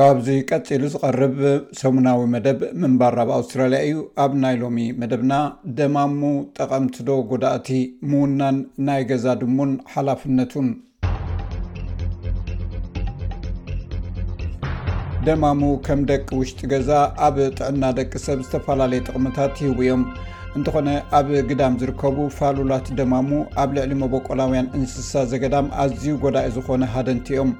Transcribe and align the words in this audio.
ካብዙ 0.00 0.26
ቀፂሉ 0.50 0.82
ዝቐርብ 0.90 1.38
ሰሙናዊ 1.78 2.18
መደብ 2.34 2.58
ምንባርራብ 2.82 3.30
ኣውስትራልያ 3.36 3.78
እዩ 3.86 3.96
ኣብ 4.24 4.32
ናይ 4.42 4.54
ሎሚ 4.60 4.76
መደብና 5.00 5.32
ደማሙ 5.78 6.20
ጠቐምቲዶ 6.56 7.08
ጉዳእቲ 7.32 7.68
ምውናን 8.10 8.58
ናይ 8.88 9.02
ገዛ 9.08 9.26
ድሙን 9.40 9.72
ሓላፍነቱን 9.92 10.68
ደማሙ 15.28 15.62
ከም 15.88 16.02
ደቂ 16.12 16.28
ውሽጢ 16.42 16.62
ገዛ 16.74 16.90
ኣብ 17.28 17.38
ጥዕና 17.58 17.82
ደቂ 17.98 18.12
ሰብ 18.26 18.38
ዝተፈላለየ 18.46 19.02
ጥቕምታት 19.08 19.56
ይህቡ 19.64 19.80
እዮም 19.86 20.04
እንትኾነ 20.56 20.88
ኣብ 21.18 21.26
ግዳም 21.48 21.74
ዝርከቡ 21.80 22.18
ፋሉላት 22.38 22.86
ደማሙ 22.98 23.30
ኣብ 23.62 23.70
ልዕሊ 23.76 23.92
መቦቆላውያን 24.02 24.70
እንስሳ 24.76 25.12
ዘገዳም 25.32 25.66
ኣዝዩ 25.82 26.08
ጎዳኢ 26.24 26.46
ዝኾነ 26.56 26.82
ሃደንቲዮም 26.94 27.50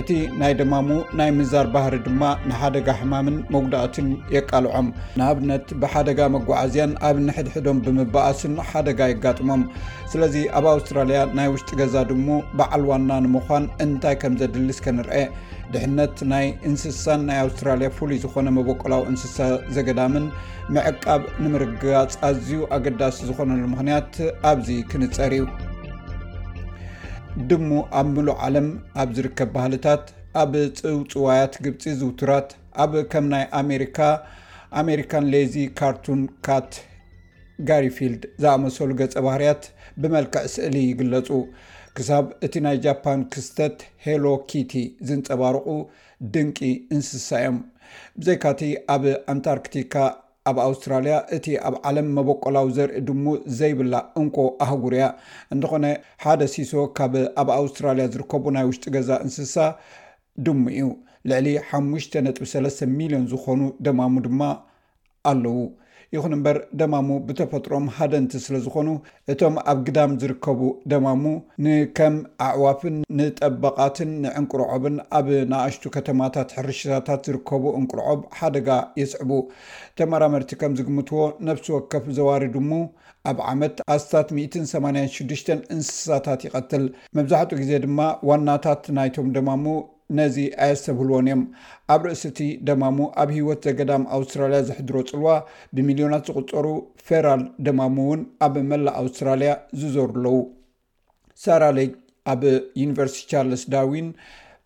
እቲ 0.00 0.08
ናይ 0.40 0.52
ደማሙ 0.60 0.88
ናይ 1.18 1.30
ምዛር 1.38 1.66
ባህሪ 1.74 1.94
ድማ 2.06 2.22
ንሓደጋ 2.48 2.88
ሕማምን 3.00 3.36
መጉዳእትን 3.56 4.08
የቃልዖም 4.36 4.88
ንኣብነት 5.20 5.66
ብሓደጋ 5.82 6.20
መጓዓዝያን 6.36 6.94
ኣብ 7.08 7.18
ኒሕድሕዶም 7.28 7.80
ብምበኣስን 7.86 8.54
ሓደጋ 8.70 9.00
የጋጥሞም 9.12 9.64
ስለዚ 10.14 10.36
ኣብ 10.60 10.66
ኣውስትራልያ 10.74 11.20
ናይ 11.40 11.50
ውሽጢ 11.54 11.70
ገዛ 11.82 11.94
ድሞ 12.12 12.28
በዓል 12.60 12.82
ዋና 12.92 13.10
ንምኳን 13.26 13.66
እንታይ 13.86 14.16
ከም 14.22 14.34
ዘድልስ 14.42 14.78
ከንርአ 14.86 15.14
ድሕነት 15.74 16.16
ናይ 16.30 16.46
እንስሳን 16.68 17.20
ናይ 17.28 17.38
ኣውስትራልያ 17.44 17.88
ፍሉይ 17.96 18.18
ዝኾነ 18.24 18.48
መቦቀላዊ 18.56 19.02
እንስሳ 19.10 19.36
ዘገዳምን 19.76 20.24
መዕቃብ 20.76 21.22
ንምርግጋፅ 21.42 22.14
ኣዝዩ 22.28 22.52
ኣገዳሲ 22.76 23.18
ዝኾነሉ 23.28 23.62
ምኽንያት 23.72 24.12
ኣብዚ 24.50 24.68
ክንፀር 24.90 25.32
ዩ 25.40 25.44
ድሞ 27.50 27.70
ኣብ 27.98 28.08
ምሉእ 28.16 28.38
ዓለም 28.46 28.68
ኣብ 29.02 29.10
ዝርከብ 29.18 29.50
ባህልታት 29.56 30.04
ኣብ 30.42 30.52
ፅውፅዋያት 30.80 31.54
ግብፂ 31.64 31.82
ዝውቱራት 32.00 32.50
ኣብ 32.84 32.92
ከም 33.12 33.26
ናይ 33.34 33.44
ኣሜካ 33.60 33.98
ኣሜሪካን 34.80 35.24
ሌዚ 35.34 35.54
ካርቱን 35.78 36.20
ካት 36.46 36.72
ጋሪፊልድ 37.68 38.22
ዝኣመሰሉ 38.42 38.90
ገፀ 39.00 39.14
ባህርያት 39.26 39.64
ብመልክዕ 40.02 40.44
ስእሊ 40.54 40.74
ይግለፁ 40.90 41.28
ክሳብ 41.98 42.26
እቲ 42.46 42.54
ናይ 42.64 42.76
ጃፓን 42.84 43.20
ክስተት 43.32 43.78
ሄሎኪቲ 44.04 44.72
ዝንፀባርቑ 45.08 45.66
ድንቂ 46.34 46.58
እንስሳ 46.94 47.28
እዮም 47.40 47.56
ብዘይካቲ 48.18 48.62
ኣብ 48.94 49.02
ኣንታርክቲካ 49.32 49.94
ኣብ 50.50 50.58
ኣውስትራልያ 50.66 51.16
እቲ 51.38 51.46
ኣብ 51.68 51.74
ዓለም 51.90 52.08
መበቆላዊ 52.18 52.68
ዘርኢ 52.76 53.00
ድሙ 53.08 53.24
ዘይብላ 53.58 53.94
እንኮ 54.20 54.36
ኣህጉር 54.66 54.94
እያ 54.98 55.06
እንተኾነ 55.54 55.84
ሓደ 56.24 56.40
ሲሶ 56.54 56.72
ካብ 56.98 57.14
ኣብ 57.42 57.50
ኣውስትራልያ 57.60 58.06
ዝርከቡ 58.14 58.44
ናይ 58.58 58.66
ውሽጢ 58.70 58.86
ገዛ 58.96 59.10
እንስሳ 59.26 59.56
ድሙ 60.46 60.62
እዩ 60.78 60.88
ልዕሊ 61.32 61.48
ሓሙሽተ 61.70 62.12
ነጥ3ስተ 62.26 62.88
ሚሊዮን 62.98 63.26
ዝኾኑ 63.32 63.60
ደማሙ 63.86 64.14
ድማ 64.28 64.42
ኣለዉ 65.32 65.60
ይኹን 66.14 66.32
እምበር 66.36 66.56
ደማሙ 66.80 67.10
ብተፈጥሮም 67.26 67.84
ሃደንቲ 67.96 68.32
ስለ 68.46 68.56
ዝኾኑ 68.64 68.88
እቶም 69.32 69.54
ኣብ 69.72 69.78
ግዳም 69.86 70.12
ዝርከቡ 70.22 70.60
ደማሙ 70.92 71.22
ንከም 71.64 72.16
ኣዕዋፍን 72.48 72.96
ንጠበቃትን 73.18 74.10
ንዕንቁርዖብን 74.24 74.96
ኣብ 75.18 75.28
ናእሽቱ 75.52 75.84
ከተማታት 75.96 76.50
ሕርሽታት 76.56 77.22
ዝርከቡ 77.28 77.64
ዕንቁርዖብ 77.80 78.20
ሓደጋ 78.40 78.68
የስዕቡ 79.02 79.30
ተመራመርቲ 80.00 80.52
ከም 80.62 80.74
ዝግምትዎ 80.80 81.22
ነብሲ 81.48 81.68
ወከፍ 81.76 82.04
ዘዋሪድሙ 82.18 82.70
ኣብ 83.32 83.40
ዓመት 83.52 83.76
ኣስታት 83.96 84.28
86ሽ 84.42 85.44
እንስሳታት 85.76 86.40
ይቀትል 86.48 86.84
መብዛሕትኡ 87.18 87.56
ግዜ 87.62 87.72
ድማ 87.86 87.98
ዋናታት 88.32 88.84
ናይቶም 88.98 89.28
ደማሙ 89.38 89.64
ነዚ 90.18 90.36
ኣየዝተብህልዎን 90.64 91.24
እዮም 91.28 91.42
ኣብ 91.94 92.02
ርእሲ 92.06 92.24
ቲ 92.38 92.46
ደማሙ 92.68 92.98
ኣብ 93.22 93.30
ሂወት 93.36 93.62
ዘገዳም 93.68 94.04
ኣውስትራልያ 94.16 94.58
ዘሕድሮ 94.68 94.96
ፅልዋ 95.10 95.30
ብሚልዮናት 95.76 96.24
ዝቁፀሩ 96.30 96.66
ፌራል 97.06 97.42
ደማሙ 97.66 97.96
እውን 98.06 98.22
ኣብ 98.46 98.54
መላእ 98.70 98.96
ኣውስትራልያ 99.02 99.52
ዝዘሩለዉ 99.80 100.26
ሳራሌይ 101.44 101.90
ኣብ 102.32 102.42
ዩኒቨርሲቲ 102.82 103.24
ቻርልስ 103.32 103.64
ዳዊን 103.74 104.08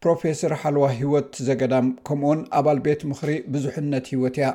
ፕሮፌሰር 0.04 0.52
ሓልዋ 0.62 0.82
ሂወት 1.00 1.30
ዘገዳም 1.46 1.86
ከምኡውን 2.06 2.40
ኣባል 2.58 2.78
ቤት 2.86 3.00
ምክሪ 3.10 3.30
ብዙሕነት 3.52 4.06
ሂወት 4.12 4.36
እያ 4.40 4.48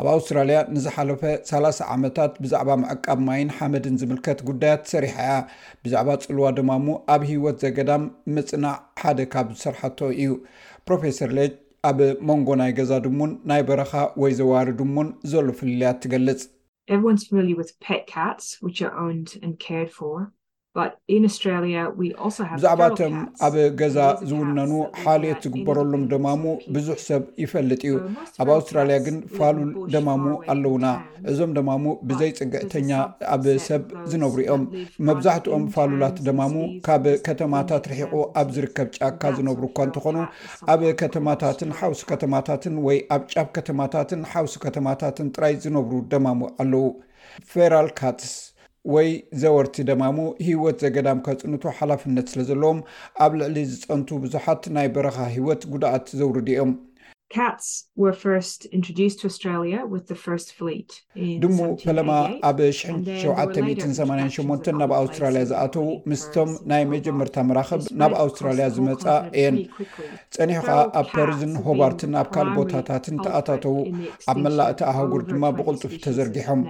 ኣብ 0.00 0.06
ኣውስትራልያ 0.12 0.58
ንዝሓለፈ 0.74 1.22
ሳላሳ 1.48 1.78
ዓመታት 1.94 2.32
ብዛዕባ 2.42 2.70
መዕቃብ 2.82 3.18
ማይን 3.26 3.50
ሓመድን 3.56 3.98
ዝምልከት 4.02 4.40
ጉዳያት 4.50 4.82
ሰሪሓ 4.92 5.16
እያ 5.26 5.34
ብዛዕባ 5.86 6.10
ፅልዋ 6.24 6.48
ድማእሙ 6.58 6.86
ኣብ 7.14 7.22
ሂወት 7.30 7.58
ዘገዳም 7.64 8.04
ምፅናዕ 8.36 8.76
ሓደ 9.02 9.18
ካብ 9.34 9.48
ዝሰርሐቶ 9.56 9.98
እዩ 10.22 10.32
ፕሮፌሰር 10.88 11.32
ሌጅ 11.38 11.52
ኣብ 11.90 11.98
መንጎ 12.30 12.48
ናይ 12.62 12.72
ገዛ 12.78 12.92
ድሙን 13.06 13.32
ናይ 13.52 13.64
በረካ 13.70 13.94
ወይ 14.22 14.34
ዘዋሪ 14.40 14.70
ድሙን 14.80 15.10
ዘሉ 15.32 15.48
ፍልልያት 15.60 16.00
ትገልፅ 16.06 16.42
ካ 18.14 18.26
ውነ 18.98 20.26
ብዛዕባቶም 20.76 23.12
ኣብ 23.46 23.54
ገዛ 23.78 23.96
ዝውነኑ 24.30 24.72
ሓልየት 25.02 25.38
ዝግበረሎም 25.44 26.02
ደማሙ 26.10 26.42
ብዙሕ 26.74 26.96
ሰብ 27.06 27.22
ይፈልጥ 27.42 27.80
እዩ 27.86 27.92
ኣብ 28.42 28.48
ኣውስትራልያ 28.56 28.96
ግን 29.06 29.16
ፋሉል 29.36 29.70
ደማሙ 29.94 30.24
ኣለውና 30.54 30.86
እዞም 31.30 31.52
ደማሙ 31.58 31.84
ብዘይ 32.10 32.30
ፅግዕተኛ 32.40 32.90
ኣብ 33.36 33.44
ሰብ 33.68 33.84
ዝነብሩ 34.10 34.38
እዮም 34.44 34.64
መብዛሕትኦም 35.08 35.64
ፋሉላት 35.76 36.18
ደማሙ 36.28 36.54
ካብ 36.88 37.06
ከተማታት 37.28 37.86
ርሒቁ 37.92 38.12
ኣብ 38.42 38.50
ዝርከብ 38.58 38.90
ጫብካ 38.98 39.24
ዝነብሩ 39.38 39.64
እኳ 39.72 39.78
እንትኮኑ 39.88 40.16
ኣብ 40.74 40.82
ከተማታትን 41.02 41.72
ሓውሲ 41.80 42.02
ከተማታትን 42.12 42.76
ወይ 42.88 43.00
ኣብ 43.16 43.24
ጫብ 43.34 43.48
ከተማታትን 43.58 44.22
ሓውሲ 44.34 44.54
ከተማታትን 44.66 45.32
ጥራይ 45.36 45.56
ዝነብሩ 45.66 45.94
ደማሙ 46.14 46.40
ኣለው 46.62 46.86
ፌራልካትስ 47.54 48.30
ወይ 48.94 49.08
ዘወርቲ 49.40 49.76
ደማሞ 49.88 50.18
ሂወት 50.46 50.76
ዘገዳም 50.84 51.18
ካፅንቱ 51.26 51.62
ሓላፍነት 51.78 52.26
ስለ 52.32 52.40
ዘለዎም 52.50 52.78
ኣብ 53.24 53.32
ልዕሊ 53.40 53.56
ዝፀንቱ 53.72 54.08
ብዙሓት 54.24 54.62
ናይ 54.76 54.86
በረኻ 54.94 55.16
ህወት 55.36 55.62
ጉዳኣት 55.72 56.06
ዘውርድዮም 56.20 56.70
ድሙ 61.42 61.56
ፈለማ 61.82 62.10
ኣብ 62.48 62.58
788 62.68 64.70
ናብ 64.80 64.92
ኣውስትራልያ 65.00 65.42
ዝኣተው 65.50 65.86
ምስቶም 66.10 66.50
ናይ 66.70 66.82
መጀመርታ 66.92 67.36
መራከብ 67.48 67.80
ናብ 68.02 68.12
ኣውስትራልያ 68.22 68.66
ዝመፃ 68.76 69.04
እየን 69.38 69.56
ፀኒሑ 70.36 70.58
ከዓ 70.68 70.78
ኣብ 71.00 71.06
ፓሪዝን 71.16 71.52
ሆባርትን 71.66 72.12
ኣብ 72.22 72.28
ካል 72.36 72.48
ቦታታትን 72.56 73.16
ተኣታተው 73.26 73.76
ኣብ 74.32 74.38
መላእቲ 74.46 74.80
ኣህጉር 74.94 75.22
ድማ 75.30 75.42
ብቁልጡፍ 75.58 75.94
ተዘርጊሖም 76.06 76.62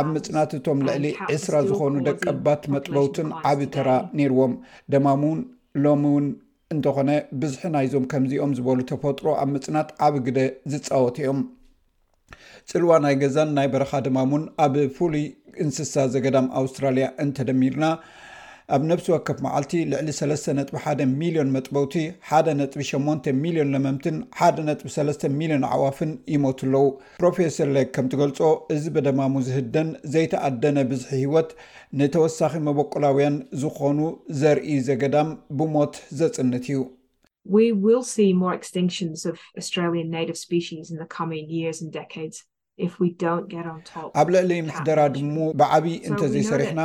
ኣብ 0.00 0.08
ምፅናት 0.14 0.50
እቶም 0.60 0.80
ልዕሊ 0.88 1.06
እስራ 1.36 1.54
ዝኾኑ 1.68 1.94
ደቀባት 2.08 2.64
መጥለውትን 2.76 3.28
ዓብ 3.52 3.60
ተራ 3.76 3.88
ነይርዎም 4.20 4.54
ደማሙን 4.94 5.40
ሎምእውን 5.84 6.26
እንተኾነ 6.74 7.10
ብዙሒ 7.42 7.60
ናይዞም 7.74 8.04
ከምዚኦም 8.12 8.52
ዝበሉ 8.58 8.78
ተፈጥሮ 8.90 9.26
ኣብ 9.42 9.48
ምፅናት 9.56 9.88
ዓብ 10.06 10.14
ግደ 10.26 10.38
ዝፃወት 10.72 11.16
እዮም 11.22 11.40
ፅልዋ 12.70 12.92
ናይ 13.04 13.14
ገዛን 13.22 13.50
ናይ 13.58 13.68
በረኻ 13.74 13.92
ድማ 14.06 14.18
ሙን 14.30 14.44
ኣብ 14.64 14.74
ፍሉይ 14.96 15.24
እንስሳ 15.64 15.94
ዘገዳም 16.14 16.48
ኣውስትራልያ 16.60 17.06
እንተደሚሩና 17.24 17.84
ኣብ 18.74 18.82
ነብሲ 18.90 19.06
ወከፍ 19.12 19.38
መዓልቲ 19.44 19.72
ልዕሊ 19.90 20.08
3ጥሓ 20.20 20.86
ሚሊዮን 21.20 21.50
መጥበውቲ 21.56 21.94
ሓ 22.28 22.38
ጥ 22.52 22.54
8 22.86 23.28
ሚሊዮን 23.42 23.68
ለመምትን 23.74 24.16
ሓ 24.38 24.48
ነጥሰስ 24.68 25.18
ሚሊዮን 25.40 25.64
ዓዋፍን 25.74 26.12
ይሞቱ 26.34 26.60
ኣለዉ 26.68 26.82
ፕሮፌሰር 27.20 27.68
ሌክ 27.76 27.90
ከምትገልፆ 27.98 28.40
እዚ 28.76 28.82
በደማሙ 28.96 29.34
ዝህደን 29.48 29.90
ዘይተኣደነ 30.14 30.76
ብዙሒ 30.92 31.12
ሂወት 31.24 31.50
ንተወሳኺ 32.00 32.52
መበቆላውያን 32.70 33.36
ዝኾኑ 33.62 34.00
ዘርኢ 34.40 34.76
ዘገዳም 34.88 35.30
ብሞት 35.60 35.94
ዘፅንት 36.22 36.66
እዩ 36.70 36.80
ኣስ 38.00 38.12
ስ 39.22 39.70
ስ 40.92 42.00
ስ 42.40 42.42
ኣብ 44.20 44.26
ልዕሊ 44.34 44.52
ምሕደራ 44.66 45.00
ድሙ 45.14 45.36
ብዓብይ 45.60 45.94
እንተዘይሰሪሕና 46.08 46.80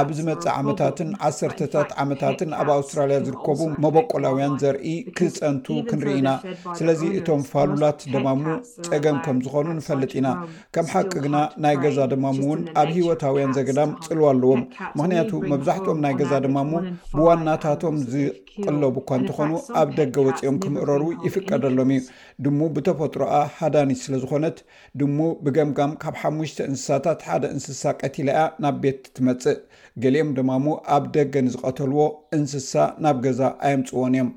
ኣብ 0.00 0.08
ዝመፅእ 0.18 0.48
ዓመታትን 0.60 1.10
ዓሰርተታት 1.28 1.90
ዓመታትን 2.02 2.50
ኣብ 2.60 2.68
ኣውስትራልያ 2.76 3.18
ዝርከቡ 3.26 3.60
መበቆላውያን 3.84 4.56
ዘርኢ 4.62 4.94
ክፀንቱ 5.18 5.66
ክንርኢ 5.90 6.16
ኢና 6.22 6.30
ስለዚ 6.78 7.02
እቶም 7.18 7.42
ፋሉላት 7.52 8.00
ድማሙ 8.14 8.42
ፀገም 8.88 9.18
ከም 9.26 9.38
ዝኾኑ 9.44 9.68
ንፈልጥ 9.78 10.10
ኢና 10.20 10.28
ከም 10.76 10.88
ሓቂ 10.94 11.12
ግና 11.28 11.36
ናይ 11.66 11.76
ገዛ 11.84 11.98
ድማሙ 12.14 12.40
እውን 12.48 12.62
ኣብ 12.82 12.90
ሂወታውያን 12.98 13.54
ዘገዳም 13.60 13.92
ፅልዋ 14.08 14.26
ኣለዎም 14.34 14.64
ምክንያቱ 14.98 15.32
መብዛሕትኦም 15.54 16.02
ናይ 16.06 16.16
ገዛ 16.22 16.32
ድማሙ 16.48 16.72
ብዋናታቶም 17.16 17.96
ዝጥለቡ 18.12 18.94
እኳ 19.04 19.10
እንትኾኑ 19.22 19.52
ኣብ 19.82 19.88
ደገ 20.00 20.14
ወፂኦም 20.28 20.58
ክምእረሩ 20.66 21.04
ይፍቀደሎም 21.28 21.92
እዩ 21.98 22.02
ድሙ 22.44 22.60
ብተፈጥሮኣ 22.74 23.32
ሃዳኒት 23.60 23.98
ስለዝኾነት 24.04 24.56
ድሙ 25.00 25.14
ብገምጋም 25.44 25.92
ካብ 26.02 26.16
ሓሙሽተ 26.22 26.58
እንስሳታት 26.70 27.20
ሓደ 27.28 27.44
እንስሳ 27.54 27.82
ቀቲላእያ 28.02 28.42
ናብ 28.62 28.76
ቤት 28.82 29.00
ትመፅእ 29.16 29.58
ገሊኦም 30.02 30.30
ድማሙ 30.38 30.66
ኣብ 30.96 31.04
ደገኒ 31.16 31.46
ዝቀተልዎ 31.54 32.00
እንስሳ 32.36 32.72
ናብ 33.04 33.18
ገዛ 33.26 33.40
ኣየምፅዎን 33.68 34.12
እዮም 34.16 34.30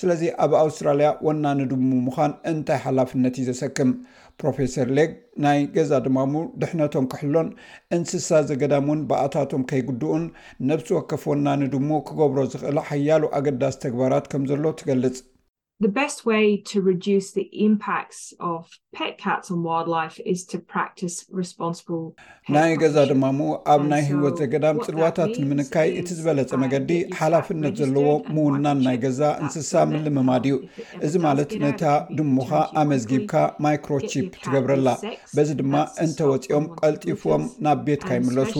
ስለዚ 0.00 0.22
ኣብ 0.44 0.52
ኣውስትራልያ 0.62 1.08
ወናኒ 1.26 1.60
ድሙ 1.72 1.90
ምኳን 2.06 2.32
እንታይ 2.52 2.80
ሓላፍነት 2.84 3.34
እዩ 3.40 3.46
ዘሰክም 3.50 3.90
ፕሮፌሰር 4.42 4.88
ሌግ 4.98 5.10
ናይ 5.44 5.58
ገዛ 5.74 5.92
ድማሙ 6.06 6.34
ድሕነቶም 6.62 7.04
ክሕሎን 7.12 7.48
እንስሳ 7.96 8.30
ዘገዳም 8.48 8.88
ውን 8.92 9.02
ብኣታቶም 9.10 9.64
ከይግድኡን 9.72 10.24
ነብሲ 10.70 10.88
ወከፍ 10.98 11.24
ወናኒ 11.32 11.62
ድሙ 11.74 11.90
ክገብሮ 12.08 12.38
ዝኽእል 12.54 12.80
ሓያሉ 12.88 13.22
ኣገዳሲ 13.40 13.76
ተግባራት 13.86 14.26
ከም 14.32 14.44
ዘሎ 14.50 14.64
ትገልፅ 14.82 15.16
ናይ 15.82 15.90
ገዛ 22.82 22.96
ድማ 23.10 23.22
እም 23.30 23.38
ኣብ 23.72 23.80
ናይ 23.90 24.02
ህወት 24.10 24.34
ዘገዳም 24.42 24.76
ፅልዋታት 24.86 25.32
ንምንካይ 25.42 25.88
እቲ 26.00 26.08
ዝበለፀ 26.18 26.50
መገዲ 26.64 26.90
ሓላፍነት 27.18 27.74
ዘለዎ 27.80 28.06
ምዉናን 28.36 28.78
ናይ 28.86 28.96
ገዛ 29.06 29.20
እንስሳ 29.42 29.72
ምልምማድ 29.94 30.44
እዩ 30.50 30.54
እዚ 31.08 31.14
ማለት 31.26 31.50
ነታ 31.64 31.82
ድሙካ 32.18 32.50
ኣመዝጊብካ 32.84 33.34
ማይክሮችፕ 33.66 34.26
ትገብረላ 34.46 34.88
በዚ 35.36 35.48
ድማ 35.62 35.74
እንተወፂኦም 36.06 36.64
ቀልጢፉም 36.82 37.42
ናብ 37.66 37.78
ቤትካ 37.88 38.08
ይምለሱ 38.20 38.54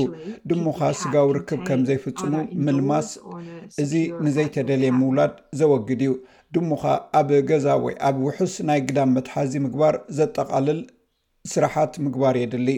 ድሙካ 0.52 0.80
ስጋው 1.02 1.28
ርክብ 1.38 1.60
ከም 1.70 1.80
ዘይፍፅሙ 1.90 2.32
ምልማስ 2.66 3.08
እዚ 3.84 3.92
ንዘይተደልየ 4.26 4.90
ምውላድ 5.02 5.34
ዘወግድ 5.60 6.02
እዩ 6.06 6.10
ድሙካ 6.54 6.86
ኣብ 7.18 7.28
ገዛ 7.50 7.66
ወይ 7.84 7.94
ኣብ 8.08 8.16
ውሑስ 8.24 8.54
ናይ 8.68 8.80
ግዳም 8.88 9.10
መትሓዚ 9.16 9.52
ምግባር 9.64 9.94
ዘጠቓልል 10.18 10.80
ስራሓት 11.52 11.94
ምግባር 12.04 12.34
የድሊ 12.40 12.68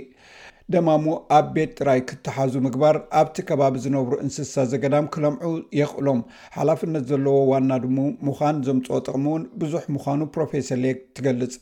ደማሙ 0.74 1.04
ኣብ 1.38 1.46
ቤት 1.56 1.72
ጥራይ 1.78 2.00
ክተሓዙ 2.10 2.54
ምግባር 2.66 2.96
ኣብቲ 3.20 3.36
ከባቢ 3.48 3.74
ዝነብሩ 3.84 4.14
እንስሳ 4.24 4.54
ዘገዳም 4.72 5.10
ክለምዑ 5.14 5.52
የኽእሎም 5.80 6.20
ሓላፍነት 6.56 7.04
ዘለዎ 7.10 7.36
ዋና 7.52 7.70
ድሙ 7.84 7.98
ምዃን 8.28 8.56
ዘምፅ 8.68 8.86
ጥቕሙ 9.08 9.24
እውን 9.32 9.44
ብዙሕ 9.62 9.84
ምዃኑ 9.96 10.20
ፕሮፌሰር 10.36 10.80
ሌክ 10.84 10.98
ትገልጽ 11.18 11.54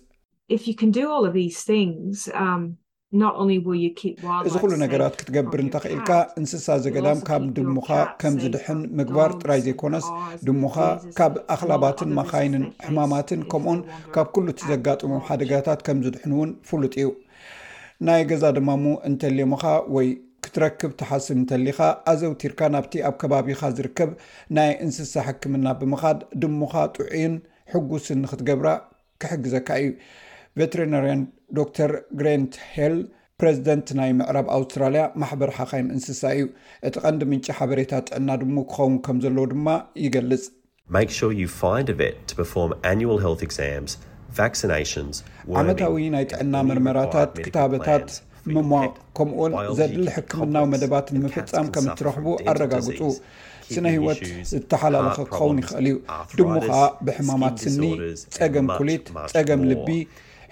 እዚ 4.47 4.55
ኩሉ 4.63 4.73
ነገራት 4.83 5.15
ክትገብር 5.19 5.61
እንተኽኢልካ 5.65 6.11
እንስሳ 6.41 6.67
ዘገዳም 6.85 7.21
ካብ 7.29 7.43
ድሙካ 7.57 7.91
ከም 8.21 8.35
ዝድሕን 8.43 8.81
ምግባር 8.99 9.31
ጥራይ 9.43 9.61
ዘይኮነስ 9.67 10.07
ድሙካ 10.47 10.77
ካብ 11.19 11.35
ኣኽላባትን 11.55 12.11
መካይንን 12.19 12.65
ሕማማትን 12.87 13.43
ከምኡን 13.53 13.81
ካብ 14.17 14.27
ኩሉ 14.37 14.47
እቲ 14.55 14.61
ዘጋጥሞ 14.73 15.13
ሓደጋታት 15.29 15.83
ከምዝድሕን 15.89 16.33
እውን 16.37 16.51
ፍሉጥ 16.71 16.93
እዩ 17.03 17.11
ናይ 18.09 18.23
ገዛ 18.31 18.45
ድማእሙ 18.59 18.85
እንተልምካ 19.11 19.65
ወይ 19.97 20.09
ክትረክብ 20.47 20.91
ትሓስብ 21.01 21.37
እንተሊካ 21.41 21.81
ኣዘውቲርካ 22.13 22.61
ናብቲ 22.77 22.95
ኣብ 23.09 23.15
ከባቢካ 23.23 23.61
ዝርከብ 23.77 24.11
ናይ 24.59 24.73
እንስሳ 24.87 25.13
ሕክምና 25.29 25.67
ብምኻድ 25.83 26.19
ድሙካ 26.43 26.75
ጥዑዩን 26.97 27.37
ሕጉስን 27.75 28.21
ንክትገብራ 28.25 28.69
ክሕግዘካ 29.23 29.69
እዩ 29.85 29.89
ቨተሪናርያ 30.59 31.15
ዶር 31.59 31.93
ግራንት 32.21 32.55
ሄል 32.75 32.97
ፕሬዚደንት 33.41 33.89
ናይ 33.99 34.11
ምዕራብ 34.19 34.47
ኣውስትራልያ 34.57 35.03
ማሕበር 35.21 35.51
ሓኻይን 35.57 35.89
እንስሳ 35.95 36.23
እዩ 36.37 36.45
እቲ 36.89 36.95
ቀንዲ 37.05 37.23
ምንጪ 37.31 37.47
ሓበሬታት 37.59 38.05
ጥዕና 38.11 38.29
ድሙ 38.43 38.57
ክኸውን 38.73 38.95
ከም 39.07 39.17
ዘለዎ 39.25 39.45
ድማ 39.53 39.67
ይገልፅዓመታዊ 40.05 41.17
ናይ 46.17 46.25
ጥዕና 46.33 46.55
ምርመራታት 46.69 47.33
ክታበታት 47.47 48.07
ምሟቅ 48.55 48.93
ከምኡውን 49.17 49.53
ዘድሊ 49.79 50.05
ሕክምናዊ 50.17 50.65
መደባት 50.75 51.07
ንምፍፃም 51.17 51.69
ከም 51.75 51.87
እትረኽቡ 51.93 52.27
ኣረጋግፁ 52.53 53.01
ስነ 53.75 53.87
ህወት 53.97 54.23
ዝተሓላለኸ 54.51 55.19
ክኸውን 55.31 55.59
ይኽእል 55.63 55.87
እዩ 55.91 55.95
ድሙ 56.39 56.51
ከዓ 56.67 56.81
ብሕማማት 57.09 57.57
ስኒ 57.65 57.83
ፀገም 58.39 58.67
ኩሊት 58.79 59.07
ፀገም 59.35 59.63
ልቢ 59.71 59.89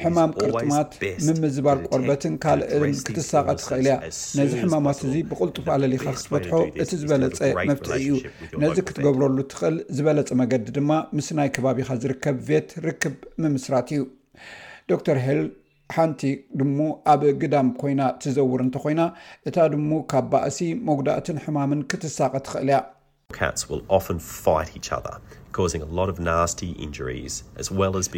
ሕማም 0.00 0.31
ቅርጥማት 0.43 0.91
ምምዝባር 1.27 1.79
ቆርበትን 1.91 2.35
ካልእን 2.44 2.85
ክትሳቐ 3.06 3.47
ትኽእል 3.61 3.87
እያ 3.89 3.94
ነዚ 4.39 4.50
ሕማማት 4.62 4.99
እዚ 5.09 5.15
ብቕልጡፍ 5.31 5.67
ኣለሊካ 5.77 6.05
ክትፈትሖ 6.17 6.61
እቲ 6.83 6.91
ዝበለፀ 7.03 7.41
መፍትዒ 7.71 7.94
እዩ 8.05 8.12
ነዚ 8.62 8.77
ክትገብረሉ 8.91 9.39
ትኽእል 9.55 9.77
ዝበለፀ 9.97 10.31
መገዲ 10.43 10.67
ድማ 10.79 10.91
ምስ 11.19 11.29
ናይ 11.41 11.50
ከባቢካ 11.56 11.91
ዝርከብ 12.05 12.39
ቤት 12.50 12.71
ርክብ 12.87 13.17
ምምስራት 13.44 13.89
እዩ 13.97 14.03
ዶር 15.09 15.21
ሂል 15.27 15.43
ሓንቲ 15.97 16.23
ድሞ 16.59 16.79
ኣብ 17.12 17.23
ግዳም 17.41 17.69
ኮይና 17.81 18.03
ትዘውር 18.23 18.61
እንተኮይና 18.67 19.03
እታ 19.49 19.56
ድሞ 19.73 19.91
ካብ 20.12 20.27
ባእሲ 20.33 20.59
መጉዳእትን 20.88 21.41
ሕማምን 21.45 21.81
ክትሳቀ 21.93 22.35
ትኽእል 22.47 22.71
እያ 22.73 22.81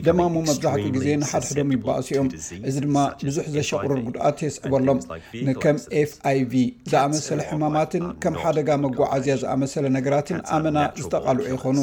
ደማሙ 0.07 0.35
መብዛሕትኡ 0.49 0.83
ግዜ 0.97 1.07
ንሓድሕዶም 1.23 1.71
ይባእሲ 1.75 2.09
እኦም 2.17 2.29
እዚ 2.69 2.77
ድማ 2.85 2.97
ብዙሕ 3.27 3.45
ዘሸቕሩር 3.55 3.99
ጉድኣት 4.07 4.39
የስዕበሎም 4.45 4.99
ንከም 5.47 5.77
ኤፍኣይv 6.01 6.53
ዝኣመሰለ 6.91 7.39
ሕማማትን 7.51 8.05
ከም 8.25 8.35
ሓደጋ 8.43 8.69
መጓዓዝያ 8.85 9.35
ዝኣመሰለ 9.43 9.85
ነገራትን 9.97 10.41
ኣመና 10.57 10.79
ዝጠቓልዑ 11.03 11.45
ይኮኑ 11.55 11.79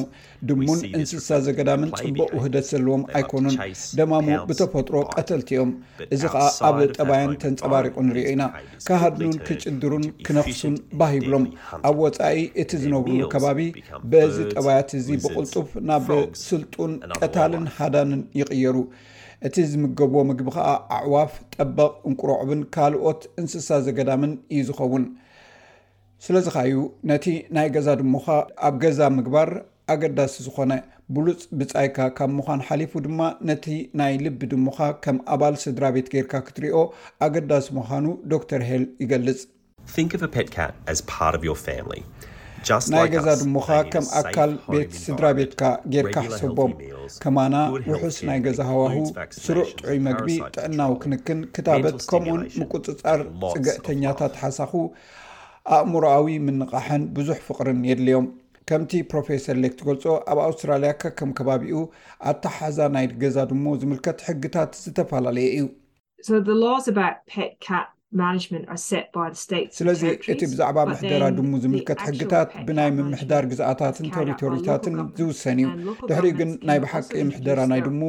ድሙን 0.49 0.79
እንስሳ 0.99 1.27
ዘገዳምን 1.47 1.91
ፅቡቕ 2.01 2.29
ውህደት 2.37 2.67
ዘለዎም 2.71 3.03
ኣይኮኑን 3.19 3.57
ደማሙ 3.99 4.27
ብተፈጥሮ 4.51 4.95
ቀተልቲኦም 5.15 5.71
እዚ 6.17 6.21
ከዓ 6.35 6.45
ኣብ 6.69 6.77
ጠባያን 6.97 7.35
ተንፀባሪቁ 7.43 7.95
ንሪኦ 8.09 8.27
ኢና 8.35 8.43
ካሃድኑን 8.89 9.35
ክጭድሩን 9.49 10.05
ክነኽሱን 10.27 10.75
ባህ 11.01 11.11
ይብሎም 11.19 11.45
ኣብ 11.91 11.97
ወፃኢ 12.05 12.37
እቲ 12.63 12.71
ዝነብርሉ 12.85 13.21
ከባቢ 13.35 13.59
በዚ 14.13 14.35
ጠባያት 14.55 14.89
እዚ 15.01 15.07
ብ 15.25 15.40
ፍ 15.69 15.81
ናብስልጡን 15.89 16.91
ቀታልን 17.21 17.65
ሃዳንን 17.77 18.21
ይቕየሩ 18.39 18.77
እቲ 19.47 19.55
ዝምገብዎ 19.71 20.17
ምግቢ 20.29 20.49
ከዓ 20.55 20.67
ኣዕዋፍ 20.97 21.31
ጠበቕ 21.55 21.91
እንቁርዕብን 22.09 22.61
ካልኦት 22.75 23.21
እንስሳ 23.41 23.69
ዘገዳምን 23.87 24.33
እዩ 24.55 24.61
ዝኸውን 24.69 25.05
ስለዚ 26.25 26.47
ካ 26.55 26.63
እዩ 26.71 26.79
ነቲ 27.11 27.25
ናይ 27.57 27.67
ገዛ 27.75 27.87
ድሙካ 28.01 28.27
ኣብ 28.67 28.75
ገዛ 28.83 28.99
ምግባር 29.17 29.49
ኣገዳሲ 29.93 30.35
ዝኮነ 30.47 30.73
ብሉፅ 31.15 31.39
ብፃይካ 31.59 31.97
ካብ 32.17 32.31
ምኳን 32.39 32.59
ሓሊፉ 32.67 32.93
ድማ 33.05 33.21
ነቲ 33.49 33.65
ናይ 33.99 34.13
ልቢ 34.25 34.41
ድሙካ 34.51 34.79
ከም 35.05 35.17
ኣባል 35.35 35.55
ስድራ 35.63 35.83
ቤት 35.95 36.09
ጌይርካ 36.13 36.33
ክትርዮ 36.47 36.75
ኣገዳሲ 37.27 37.67
ምዃኑ 37.77 38.05
ዶተር 38.33 38.63
ሄል 38.69 38.85
ይገልፅ 39.03 39.39
ናይ 42.93 43.07
ገዛ 43.13 43.27
ድሞካ 43.41 43.69
ከም 43.93 44.05
ኣካል 44.19 44.51
ቤት 44.73 44.91
ስድራ 45.03 45.25
ቤትካ 45.37 45.61
ጌርካ 45.93 46.15
ሕሰቦም 46.27 46.71
ከማና 47.23 47.55
ውሑስ 47.91 48.17
ናይ 48.27 48.39
ገዛ 48.45 48.59
ሃዋሁ 48.71 48.95
ስሩዕ 49.45 49.65
ጥዑይ 49.77 49.99
መግቢ 50.07 50.27
ጥዕናዊ 50.55 50.91
ክንክን 51.03 51.39
ክታበት 51.57 51.95
ከምኡኡን 52.11 52.43
ምቁፅፃር 52.61 53.21
ፅግዕተኛታት 53.53 54.35
ሓሳኹ 54.43 54.73
ኣእምሮኣዊ 55.77 56.27
ምንቃሐን 56.49 57.03
ብዙሕ 57.17 57.37
ፍቅርን 57.47 57.79
የድልዮም 57.89 58.27
ከምቲ 58.71 58.91
ፕሮፌሰር 59.13 59.55
ሌክቲገልፆ 59.63 60.05
ኣብ 60.33 60.39
ኣውስትራልያካ 60.47 61.01
ከም 61.19 61.31
ከባቢኡ 61.39 61.79
ኣታሓዛ 62.33 62.79
ናይ 62.97 63.07
ገዛ 63.23 63.37
ድሞ 63.51 63.65
ዝምልከት 63.81 64.21
ሕግታት 64.29 64.71
ዝተፈላለየ 64.83 65.49
እዩ 65.61 65.67
ስለዚ 69.77 70.01
እቲ 70.31 70.41
ብዛዕባ 70.51 70.79
ምሕደራ 70.89 71.23
ድሙ 71.35 71.51
ዝምልከት 71.63 71.99
ሕግታት 72.07 72.49
ብናይ 72.67 72.89
ምምሕዳር 72.95 73.43
ግዝኣታትን 73.51 74.07
ተሪቶሪታትን 74.15 74.95
ዝውሰን 75.19 75.59
እዩ 75.63 75.89
ድሕሪ 76.09 76.25
ግን 76.39 76.49
ናይ 76.69 76.79
ብሓቂ 76.85 77.11
ምሕደራ 77.29 77.59
ናይ 77.71 77.81
ድሙ 77.87 78.01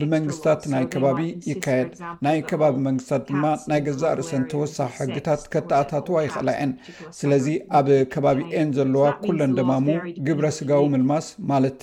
ብመንግስትታት 0.00 0.62
ናይ 0.74 0.84
ከባቢ 0.94 1.20
ይካየድ 1.50 1.90
ናይ 2.26 2.38
ከባቢ 2.52 2.74
መንግስታት 2.88 3.24
ድማ 3.32 3.44
ናይ 3.72 3.80
ገዛእ 3.88 4.14
ርእሰን 4.20 4.46
ተወሳሕ 4.52 4.88
ሕግታት 5.02 5.42
ከተኣታተዋ 5.54 6.16
ይኽእላ 6.26 6.48
የን 6.58 6.72
ስለዚ 7.20 7.46
ኣብ 7.80 7.88
ከባቢ 8.14 8.40
ኤን 8.58 8.70
ዘለዋ 8.78 9.04
ኩለን 9.26 9.54
ደማሙ 9.60 9.86
ግብረ 10.28 10.46
ስጋዊ 10.60 10.86
ምልማስ 10.94 11.28
ማለት 11.52 11.78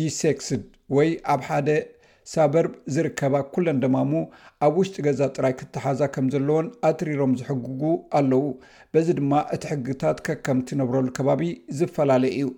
ዲሰክስድ 0.00 0.64
ወይ 0.98 1.08
ኣብ 1.34 1.40
ሓደ 1.50 1.68
ሳበርብ 2.32 2.72
ዝርከባ 2.94 3.34
ኩለን 3.54 3.78
ደማሙ 3.84 4.10
ኣብ 4.66 4.74
ውሽጢ 4.80 4.96
ገዛ 5.06 5.20
ጥራይ 5.36 5.54
ክትሓዛ 5.60 6.00
ከም 6.14 6.26
ዘለዎን 6.34 6.66
ኣትሪሮም 6.88 7.32
ዝሕግጉ 7.40 7.80
ኣለው 8.18 8.42
በዚ 8.94 9.06
ድማ 9.18 9.32
እቲ 9.54 9.62
ሕግታት 9.72 10.18
ከከም 10.26 10.58
እትነብረሉ 10.62 11.08
ከባቢ 11.18 11.42
ዝፈላለየ 11.78 12.34
እዩ 12.42 12.48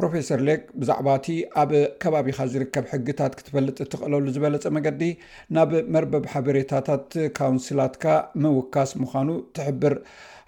ፕሮፈሰር 0.00 0.40
ሌክ 0.48 0.60
ብዛዕባ 0.80 1.08
እቲ 1.20 1.28
ኣብ 1.62 1.70
ከባቢካ 2.02 2.38
ዝርከብ 2.54 2.84
ሕግታት 2.92 3.32
ክትፈልጥ 3.38 3.76
እትኽእለሉ 3.84 4.26
ዝበለፀ 4.36 4.66
መገዲ 4.76 5.02
ናብ 5.58 5.72
መርበብ 5.96 6.26
ሓበሬታታት 6.32 7.08
ካውንስላትካ 7.38 8.06
ምውካስ 8.44 8.92
ምኳኑ 9.02 9.28
ትሕብር 9.58 9.96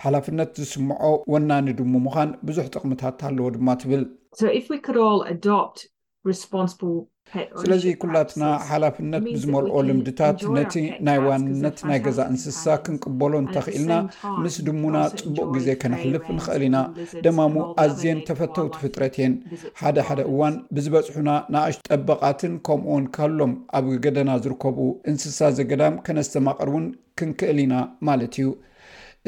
ሓላፍነት 0.04 0.52
ዝስምዖ 0.62 1.02
ወናንድሙ 1.34 1.92
ምኳን 2.08 2.32
ብዙሕ 2.48 2.66
ጥቕምታት 2.76 3.18
ኣለዎ 3.30 3.48
ድማ 3.56 3.68
ትብል 3.84 4.04
ስለዚ 7.60 7.82
ኩላትና 8.00 8.44
ሓላፍነት 8.68 9.22
ብዝመልኦ 9.34 9.74
ልምድታት 9.88 10.40
ነቲ 10.56 10.74
ናይ 11.06 11.18
ዋነት 11.26 11.78
ናይ 11.88 11.98
ገዛ 12.06 12.18
እንስሳ 12.32 12.62
ክንቅበሎ 12.86 13.32
እንተኽኢልና 13.42 13.94
ምስ 14.42 14.56
ድሙና 14.66 14.96
ፅቡቅ 15.14 15.46
ግዜ 15.54 15.68
ከነሕልፍ 15.82 16.24
ንኽእል 16.36 16.64
ኢና 16.68 16.78
ደማሙ 17.26 17.54
ኣዝን 17.84 18.18
ተፈተውቲ 18.28 18.74
ፍጥረት 18.82 19.16
እየን 19.20 19.34
ሓደ 19.82 19.96
ሓደ 20.08 20.20
እዋን 20.32 20.56
ብዝበፅሑና 20.76 21.30
ንኣሽ 21.54 21.78
ጠበቃትን 21.88 22.54
ከምኡን 22.68 23.06
ካሎም 23.16 23.54
ኣብ 23.78 23.88
ገደና 24.06 24.30
ዝርከቡ 24.46 24.78
እንስሳ 25.12 25.38
ዘገዳም 25.60 26.00
ከነስተ 26.08 26.34
ማቐር 26.48 26.70
ውን 26.76 26.88
ክንክእል 27.20 27.60
ኢና 27.66 27.76
ማለት 28.08 28.36
እዩ 28.42 28.48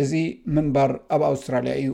እዚ 0.05 0.13
ምንባር 0.59 0.93
ኣብ 1.17 1.25
ኣውስትራልያ 1.33 1.75
እዩ 1.83 1.91